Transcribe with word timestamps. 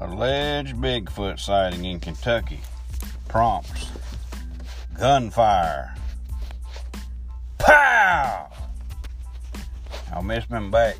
Alleged 0.00 0.76
Bigfoot 0.76 1.40
sighting 1.40 1.84
in 1.84 1.98
Kentucky 1.98 2.60
prompts 3.28 3.90
gunfire. 4.96 5.94
Pow! 7.58 8.48
I'll 10.12 10.22
miss 10.22 10.48
me 10.50 10.68
back. 10.70 10.96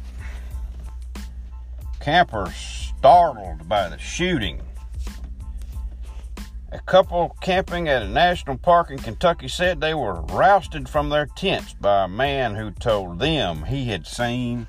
Campers 2.00 2.54
startled 2.54 3.68
by 3.68 3.88
the 3.88 3.98
shooting. 3.98 4.60
A 6.72 6.80
couple 6.80 7.36
camping 7.40 7.88
at 7.88 8.02
a 8.02 8.08
national 8.08 8.58
park 8.58 8.90
in 8.90 8.98
Kentucky 8.98 9.48
said 9.48 9.80
they 9.80 9.94
were 9.94 10.22
rousted 10.22 10.88
from 10.88 11.08
their 11.08 11.26
tents 11.26 11.72
by 11.74 12.04
a 12.04 12.08
man 12.08 12.56
who 12.56 12.72
told 12.72 13.20
them 13.20 13.62
he 13.62 13.86
had 13.86 14.06
seen 14.06 14.66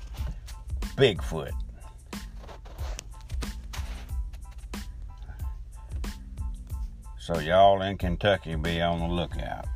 Bigfoot. 0.96 1.52
So, 7.22 7.38
y'all 7.38 7.82
in 7.82 7.98
Kentucky, 7.98 8.54
be 8.54 8.80
on 8.80 9.00
the 9.00 9.06
lookout. 9.06 9.66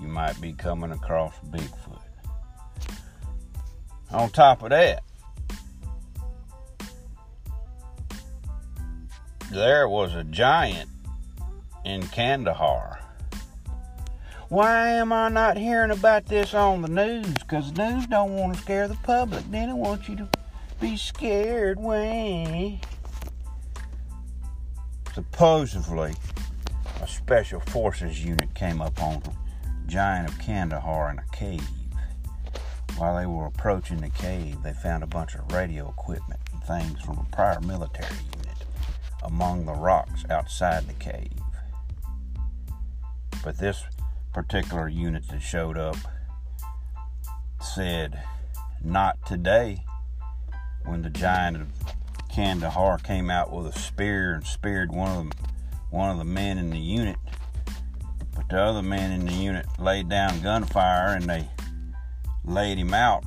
You 0.00 0.06
might 0.06 0.40
be 0.40 0.52
coming 0.52 0.92
across 0.92 1.34
Bigfoot. 1.50 1.98
On 4.12 4.30
top 4.30 4.62
of 4.62 4.70
that, 4.70 5.02
there 9.50 9.88
was 9.88 10.14
a 10.14 10.22
giant 10.22 10.88
in 11.84 12.06
Kandahar. 12.06 13.00
Why 14.48 14.90
am 14.90 15.12
I 15.12 15.28
not 15.28 15.56
hearing 15.56 15.90
about 15.90 16.26
this 16.26 16.54
on 16.54 16.82
the 16.82 16.88
news? 16.88 17.34
Because 17.34 17.72
the 17.72 17.90
news 17.90 18.06
don't 18.06 18.36
want 18.36 18.54
to 18.54 18.60
scare 18.60 18.86
the 18.86 18.94
public. 19.02 19.42
They 19.50 19.66
don't 19.66 19.78
want 19.78 20.08
you 20.08 20.14
to 20.14 20.28
be 20.80 20.96
scared. 20.96 21.80
Way. 21.80 22.80
Supposedly, 25.14 26.14
a 27.02 27.06
special 27.06 27.60
forces 27.60 28.24
unit 28.24 28.54
came 28.54 28.80
up 28.80 29.02
on 29.02 29.20
the 29.20 29.32
giant 29.86 30.28
of 30.28 30.38
Kandahar 30.38 31.10
in 31.10 31.18
a 31.18 31.36
cave. 31.36 31.68
While 32.96 33.16
they 33.16 33.26
were 33.26 33.46
approaching 33.46 33.98
the 34.00 34.08
cave, 34.08 34.62
they 34.62 34.72
found 34.72 35.02
a 35.02 35.06
bunch 35.06 35.34
of 35.34 35.52
radio 35.52 35.88
equipment 35.90 36.40
and 36.52 36.64
things 36.64 37.02
from 37.02 37.18
a 37.18 37.26
prior 37.34 37.60
military 37.60 38.14
unit 38.14 38.64
among 39.22 39.66
the 39.66 39.74
rocks 39.74 40.24
outside 40.30 40.86
the 40.86 40.94
cave. 40.94 41.32
But 43.44 43.58
this 43.58 43.84
particular 44.32 44.88
unit 44.88 45.28
that 45.28 45.42
showed 45.42 45.76
up 45.76 45.96
said, 47.60 48.22
Not 48.82 49.24
today. 49.26 49.84
When 50.84 51.02
the 51.02 51.10
giant 51.10 51.56
of 51.58 51.68
Kandahar 52.32 52.96
came 52.96 53.28
out 53.28 53.52
with 53.52 53.66
a 53.66 53.78
spear 53.78 54.32
and 54.32 54.46
speared 54.46 54.90
one 54.90 55.08
of 55.08 55.16
them, 55.16 55.32
one 55.90 56.10
of 56.10 56.16
the 56.18 56.24
men 56.24 56.56
in 56.56 56.70
the 56.70 56.78
unit. 56.78 57.18
But 58.34 58.48
the 58.48 58.58
other 58.58 58.82
men 58.82 59.12
in 59.12 59.26
the 59.26 59.34
unit 59.34 59.66
laid 59.78 60.08
down 60.08 60.40
gunfire 60.40 61.14
and 61.14 61.28
they 61.28 61.50
laid 62.42 62.78
him 62.78 62.94
out. 62.94 63.24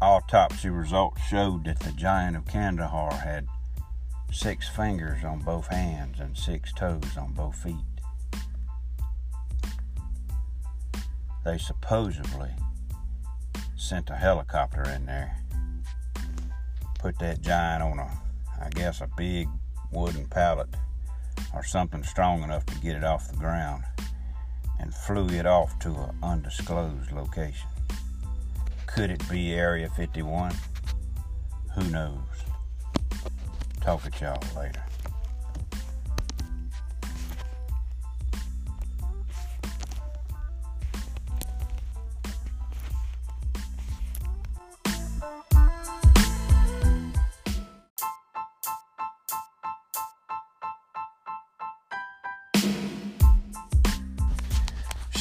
Autopsy 0.00 0.68
results 0.68 1.22
showed 1.22 1.64
that 1.66 1.78
the 1.78 1.92
giant 1.92 2.36
of 2.36 2.46
Kandahar 2.46 3.12
had 3.14 3.46
six 4.32 4.68
fingers 4.68 5.22
on 5.22 5.38
both 5.38 5.68
hands 5.68 6.18
and 6.18 6.36
six 6.36 6.72
toes 6.72 7.16
on 7.16 7.32
both 7.32 7.54
feet. 7.54 7.76
They 11.44 11.58
supposedly 11.58 12.50
sent 13.76 14.10
a 14.10 14.16
helicopter 14.16 14.82
in 14.82 15.06
there, 15.06 15.41
put 17.02 17.18
that 17.18 17.40
giant 17.40 17.82
on 17.82 17.98
a, 17.98 18.08
I 18.64 18.68
guess, 18.70 19.00
a 19.00 19.08
big 19.16 19.48
wooden 19.90 20.24
pallet 20.26 20.68
or 21.52 21.64
something 21.64 22.04
strong 22.04 22.44
enough 22.44 22.64
to 22.66 22.78
get 22.78 22.94
it 22.94 23.02
off 23.02 23.28
the 23.28 23.36
ground, 23.36 23.82
and 24.78 24.94
flew 24.94 25.26
it 25.30 25.44
off 25.44 25.76
to 25.80 25.88
an 25.88 26.16
undisclosed 26.22 27.10
location. 27.10 27.68
Could 28.86 29.10
it 29.10 29.28
be 29.28 29.52
Area 29.52 29.88
51? 29.88 30.54
Who 31.74 31.90
knows? 31.90 32.20
Talk 33.80 34.06
at 34.06 34.20
y'all 34.20 34.40
later. 34.56 34.84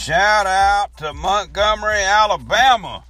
Shout 0.01 0.47
out 0.47 0.97
to 0.97 1.13
Montgomery, 1.13 2.01
Alabama. 2.01 3.03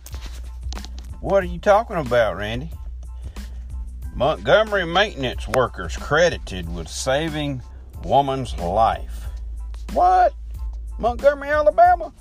What 1.22 1.42
are 1.42 1.48
you 1.48 1.58
talking 1.58 1.96
about, 1.96 2.36
Randy? 2.36 2.70
Montgomery 4.14 4.86
maintenance 4.86 5.48
workers 5.48 5.96
credited 5.96 6.68
with 6.68 6.90
saving 6.90 7.62
woman's 8.04 8.60
life. 8.60 9.28
What? 9.94 10.34
Montgomery, 11.00 11.48
Alabama? 11.48 12.12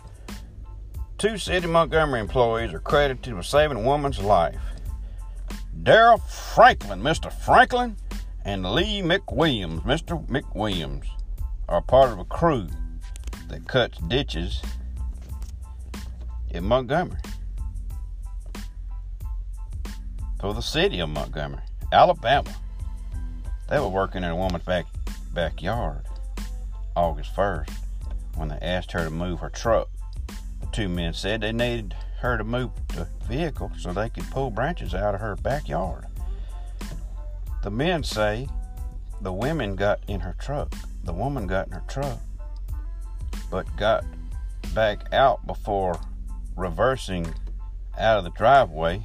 Two 1.18 1.36
city 1.36 1.66
Montgomery 1.66 2.20
employees 2.20 2.72
are 2.72 2.78
credited 2.78 3.34
with 3.34 3.46
saving 3.46 3.78
a 3.78 3.82
woman's 3.82 4.20
life. 4.20 4.62
Daryl 5.82 6.22
Franklin, 6.30 7.02
Mr. 7.02 7.32
Franklin, 7.32 7.96
and 8.44 8.64
Lee 8.72 9.02
McWilliams, 9.02 9.82
Mr. 9.82 10.24
McWilliams, 10.28 11.08
are 11.68 11.82
part 11.82 12.12
of 12.12 12.20
a 12.20 12.24
crew 12.24 12.68
that 13.50 13.66
cuts 13.66 13.98
ditches 14.08 14.62
in 16.50 16.64
Montgomery 16.64 17.20
for 20.40 20.54
the 20.54 20.60
city 20.60 21.00
of 21.00 21.10
Montgomery, 21.10 21.62
Alabama. 21.92 22.54
They 23.68 23.78
were 23.78 23.88
working 23.88 24.24
in 24.24 24.30
a 24.30 24.36
woman's 24.36 24.64
back 24.64 24.86
backyard 25.34 26.06
August 26.96 27.34
1st 27.34 27.70
when 28.36 28.48
they 28.48 28.58
asked 28.62 28.92
her 28.92 29.04
to 29.04 29.10
move 29.10 29.40
her 29.40 29.50
truck. 29.50 29.88
The 30.60 30.66
two 30.72 30.88
men 30.88 31.12
said 31.12 31.40
they 31.40 31.52
needed 31.52 31.94
her 32.20 32.38
to 32.38 32.44
move 32.44 32.70
the 32.88 33.08
vehicle 33.28 33.70
so 33.78 33.92
they 33.92 34.08
could 34.08 34.30
pull 34.30 34.50
branches 34.50 34.94
out 34.94 35.14
of 35.14 35.20
her 35.20 35.36
backyard. 35.36 36.06
The 37.62 37.70
men 37.70 38.02
say 38.02 38.48
the 39.20 39.32
women 39.32 39.76
got 39.76 40.00
in 40.08 40.20
her 40.20 40.34
truck. 40.38 40.74
The 41.04 41.12
woman 41.12 41.46
got 41.46 41.66
in 41.66 41.72
her 41.72 41.84
truck, 41.88 42.18
but 43.50 43.74
got 43.76 44.04
back 44.74 45.12
out 45.12 45.46
before 45.46 45.98
reversing 46.56 47.34
out 47.98 48.18
of 48.18 48.24
the 48.24 48.30
driveway. 48.30 49.02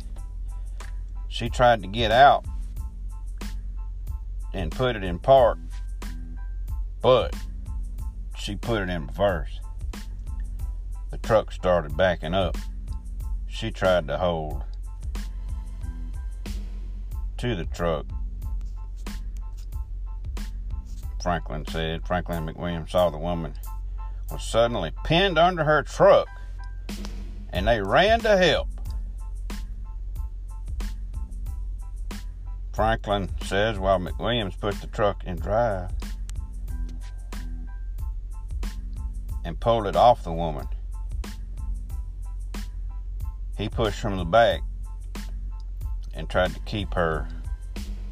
She 1.27 1.49
tried 1.49 1.81
to 1.81 1.87
get 1.87 2.11
out 2.11 2.45
and 4.53 4.71
put 4.71 4.95
it 4.95 5.03
in 5.03 5.19
park, 5.19 5.57
but 7.01 7.35
she 8.37 8.55
put 8.55 8.81
it 8.81 8.89
in 8.89 9.07
reverse. 9.07 9.59
The 11.11 11.17
truck 11.17 11.51
started 11.51 11.97
backing 11.97 12.33
up. 12.33 12.57
She 13.47 13.71
tried 13.71 14.07
to 14.07 14.17
hold 14.17 14.63
to 17.37 17.55
the 17.55 17.65
truck. 17.65 18.05
Franklin 21.21 21.65
said. 21.67 22.05
Franklin 22.05 22.45
McWilliams 22.45 22.91
saw 22.91 23.09
the 23.09 23.17
woman 23.17 23.53
was 24.31 24.43
suddenly 24.43 24.91
pinned 25.03 25.37
under 25.37 25.63
her 25.63 25.83
truck 25.83 26.27
and 27.49 27.67
they 27.67 27.81
ran 27.81 28.19
to 28.19 28.37
help. 28.37 28.67
Franklin 32.73 33.29
says 33.43 33.79
while 33.79 33.99
McWilliams 33.99 34.59
put 34.59 34.75
the 34.81 34.87
truck 34.87 35.23
in 35.23 35.37
drive 35.37 35.91
and 39.45 39.57
pulled 39.59 39.87
it 39.87 39.95
off 39.95 40.23
the 40.23 40.33
woman. 40.33 40.67
He 43.57 43.69
pushed 43.69 44.01
from 44.01 44.17
the 44.17 44.25
back 44.25 44.61
and 46.13 46.29
tried 46.29 46.53
to 46.53 46.59
keep 46.61 46.93
her 46.93 47.27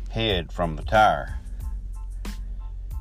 head 0.10 0.54
from 0.54 0.78
the 0.78 0.84
tire. 0.84 1.40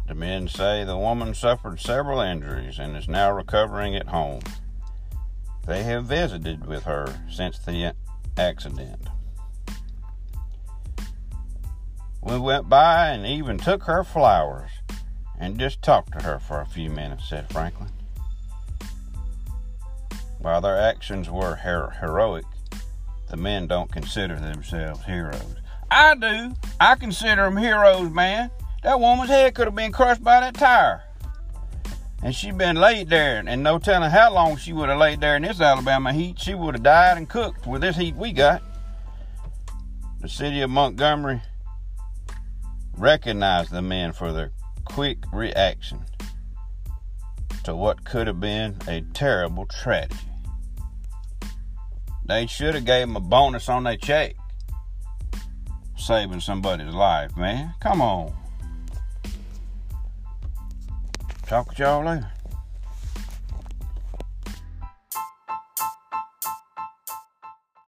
The 0.06 0.14
men 0.14 0.48
say 0.48 0.84
the 0.84 0.98
woman 0.98 1.34
suffered 1.34 1.80
several 1.80 2.20
injuries 2.20 2.78
and 2.78 2.96
is 2.96 3.08
now 3.08 3.32
recovering 3.32 3.94
at 3.96 4.08
home. 4.08 4.42
They 5.66 5.84
have 5.84 6.06
visited 6.06 6.66
with 6.66 6.84
her 6.84 7.20
since 7.30 7.58
the 7.58 7.94
accident. 8.36 9.08
We 12.20 12.38
went 12.38 12.68
by 12.68 13.08
and 13.08 13.26
even 13.26 13.58
took 13.58 13.84
her 13.84 14.04
flowers 14.04 14.70
and 15.38 15.58
just 15.58 15.82
talked 15.82 16.12
to 16.12 16.24
her 16.24 16.38
for 16.38 16.60
a 16.60 16.66
few 16.66 16.90
minutes, 16.90 17.28
said 17.28 17.50
Franklin. 17.50 17.90
While 20.38 20.60
their 20.60 20.78
actions 20.78 21.30
were 21.30 21.56
her- 21.56 21.90
heroic, 22.00 22.44
the 23.28 23.36
men 23.36 23.66
don't 23.66 23.90
consider 23.90 24.36
themselves 24.36 25.04
heroes. 25.04 25.56
I 25.90 26.14
do. 26.14 26.54
I 26.80 26.94
consider 26.96 27.44
them 27.44 27.56
heroes, 27.56 28.10
man. 28.10 28.50
That 28.82 28.98
woman's 28.98 29.30
head 29.30 29.54
could 29.54 29.66
have 29.66 29.76
been 29.76 29.92
crushed 29.92 30.24
by 30.24 30.40
that 30.40 30.54
tire. 30.54 31.04
And 32.22 32.34
she 32.34 32.50
been 32.52 32.76
laid 32.76 33.08
there, 33.08 33.42
and 33.44 33.62
no 33.62 33.78
telling 33.78 34.10
how 34.10 34.32
long 34.32 34.56
she 34.56 34.72
would 34.72 34.88
have 34.88 34.98
laid 34.98 35.20
there 35.20 35.36
in 35.36 35.42
this 35.42 35.60
Alabama 35.60 36.12
heat. 36.12 36.38
She 36.38 36.54
would 36.54 36.74
have 36.74 36.82
died 36.82 37.16
and 37.16 37.28
cooked 37.28 37.66
with 37.66 37.80
this 37.80 37.96
heat 37.96 38.14
we 38.16 38.32
got. 38.32 38.62
The 40.20 40.28
city 40.28 40.60
of 40.60 40.70
Montgomery 40.70 41.40
recognized 42.96 43.72
the 43.72 43.82
men 43.82 44.12
for 44.12 44.32
their 44.32 44.52
quick 44.84 45.18
reaction 45.32 46.04
to 47.64 47.74
what 47.74 48.04
could 48.04 48.26
have 48.26 48.40
been 48.40 48.76
a 48.88 49.00
terrible 49.14 49.66
tragedy. 49.66 50.16
They 52.24 52.46
should 52.46 52.74
have 52.74 52.84
gave 52.84 53.08
them 53.08 53.16
a 53.16 53.20
bonus 53.20 53.68
on 53.68 53.84
their 53.84 53.96
check. 53.96 54.34
Saving 55.96 56.40
somebody's 56.40 56.94
life, 56.94 57.36
man. 57.36 57.74
Come 57.80 58.00
on. 58.00 58.41
Talk 61.52 61.68
with 61.68 61.80
y'all 61.80 62.02
later. 62.02 62.41